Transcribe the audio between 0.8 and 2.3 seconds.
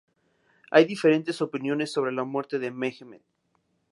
diferentes opiniones sobre la